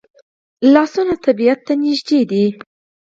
لاسونه 0.73 1.15
طبیعت 1.25 1.59
ته 1.67 1.73
نږدې 1.81 2.19
دي 2.31 2.45